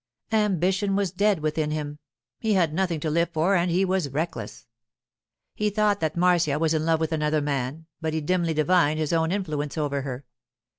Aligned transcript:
Ambition 0.33 0.95
was 0.95 1.11
dead 1.11 1.41
within 1.41 1.69
him; 1.69 1.99
he 2.39 2.53
had 2.53 2.73
nothing 2.73 2.99
to 3.01 3.09
live 3.11 3.29
for 3.29 3.53
and 3.55 3.69
he 3.69 3.85
was 3.85 4.09
reckless. 4.09 4.65
He 5.53 5.69
thought 5.69 5.99
that 5.99 6.17
Marcia 6.17 6.57
was 6.57 6.73
in 6.73 6.85
love 6.85 6.99
with 6.99 7.11
another 7.11 7.39
man, 7.39 7.85
but 8.01 8.15
he 8.15 8.19
dimly 8.21 8.55
divined 8.55 8.97
his 8.97 9.13
own 9.13 9.31
influence 9.31 9.77
over 9.77 10.01
her. 10.01 10.25